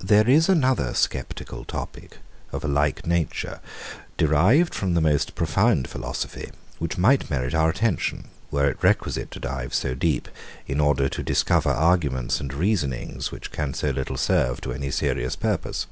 [0.00, 0.06] 122.
[0.14, 2.18] There is another sceptical topic
[2.52, 3.60] of a like nature,
[4.18, 9.40] derived from the most profound philosophy; which might merit our attention, were it requisite to
[9.40, 10.28] dive so deep,
[10.66, 15.34] in order to discover arguments and reasonings, which can so little serve to any serious
[15.34, 15.86] purpose.